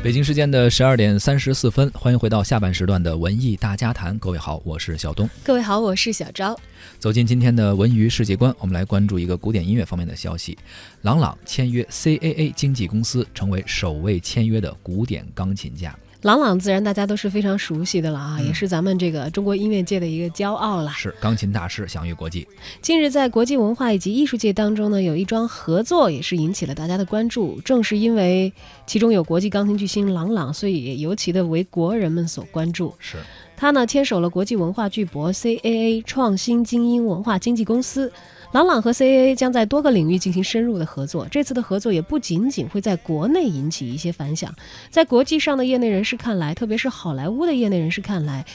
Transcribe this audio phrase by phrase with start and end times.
[0.00, 4.16] 北京时间的十二点三十四分，欢迎回到下半时段的文艺大家谈。
[4.20, 5.28] 各位好，我是小东。
[5.42, 6.56] 各位好，我是小昭。
[7.00, 10.56] 走进今天的文娱世界观，我们来关注一个古典音乐方面的消息：
[11.02, 15.92] 郎朗签约 CAA 经纪公司，成为首位签约的古典钢琴家。
[16.22, 20.90] 郎朗自然大家都是非常熟悉的了啊，也是咱们这个中国音乐界的一个骄傲了。
[20.90, 22.44] 是钢琴大师享誉国际。
[22.82, 27.60] 近日在国际文化以及艺术界当中呢，有一桩合作也是引起了大家的关注。
[27.60, 28.52] 正是因为
[28.84, 32.92] 其中有国际钢琴巨星郎朗，所以也尤其的为国人们所关注。
[32.98, 33.16] 是
[33.56, 38.12] 他呢牵手了国际文化巨擘 CAA 创新精英文化经纪公司。
[38.52, 41.28] 朗朗和 CAA 将在多个领域进行深入的合作。
[41.30, 44.54] 这次的合作也不仅仅会在国内引起一些反响，
[44.90, 48.46] 在国际上的业内人士看来，特别是好莱坞的业内人士看来，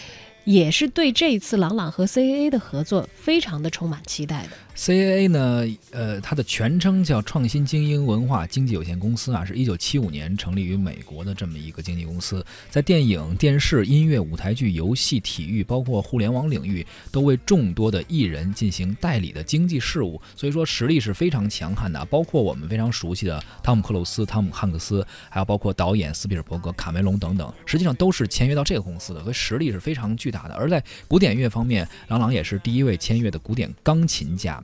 [0.46, 4.50] 也是对这一次朗朗和 CAA 的合作非常的充满期待的。
[4.76, 22.03] CAA 呢，呃，它的全称叫创新精英文化经纪有限公司啊，是一九七五年成立于美国的这么一个经纪公司，在电影、电视、音乐、舞台剧、游戏、体育，包括互联网领域，都为众多的艺人进行代理的经济事务，所以说实力是非常强悍的。
[22.05, 30.55] 包括我们非常熟悉的汤姆克鲁斯、汤姆汉克斯，还有包括导演斯皮尔伯格、卡梅隆等等，实际上都是签约到这个公司的，所以实力是非常巨大的。
[30.55, 34.62] 而在古典乐方面，郎朗也是第一位签约的古典钢琴家。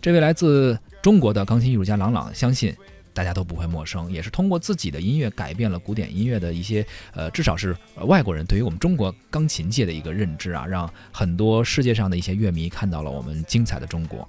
[0.00, 2.74] 这位来自中国的钢琴艺术家郎朗，相信
[3.12, 14.28] 大家都不会陌生，也是通过自己的音乐改变了古典音乐的一些，呃，至少是外国人对于我们中国钢琴界的一个认知啊，让很多世界上的一些乐迷看到了我们精彩的中国。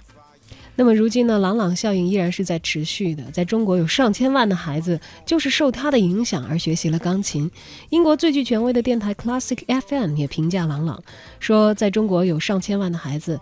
[0.76, 7.50] 那么如今呢，郎朗效应依然是在持续的，在中国有上千万的孩子就是受他的影响而学习了钢琴。
[7.90, 11.02] 英国最具权威的电台 Classic FM 也评价郎朗
[11.38, 13.38] 说，在中国有上千万的孩子。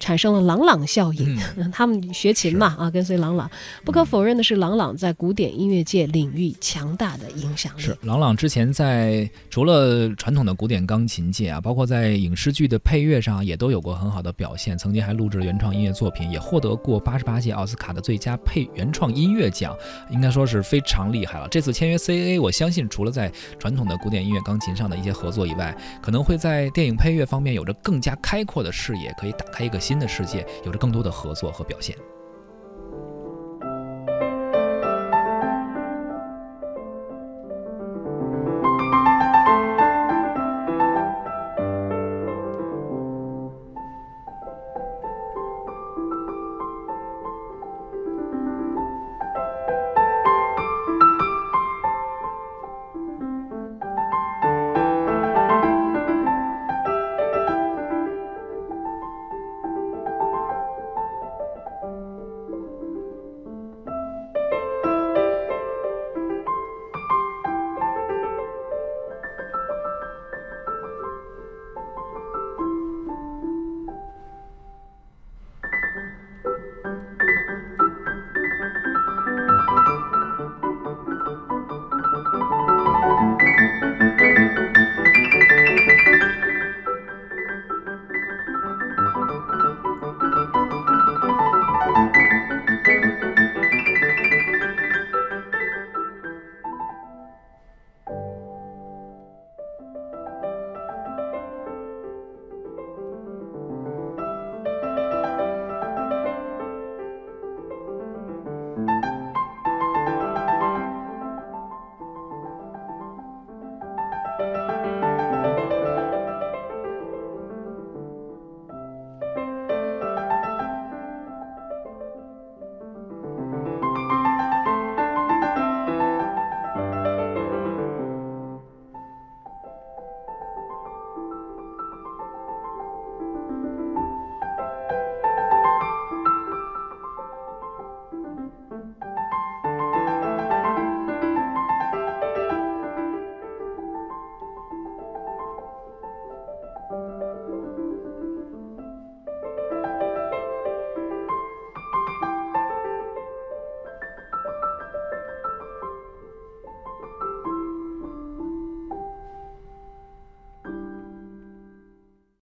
[0.00, 1.38] 产生了朗朗效应，
[1.70, 3.48] 他们学琴嘛啊，跟随朗朗。
[3.84, 7.82] 不可否认的是，朗朗在古典音乐界领域强大的影响力。
[7.82, 14.76] 是朗朗之前在除了传统的古典钢琴界啊，包括在影视剧的配乐上也都有过很好的表现。
[14.78, 19.76] 曾经还录制了原创音乐作品，也获得过八十八届奥斯卡的最佳配原创音乐奖，
[20.10, 21.46] 应该说是非常厉害了。
[21.50, 29.78] 这次签约 CAA，我相信除了在传统的古典音乐钢琴上的一些合作以外，可能会在电影配乐方面有着更加开阔的视野，可以打开一个。
[29.90, 31.98] 新的世界有着更多的合作和表现。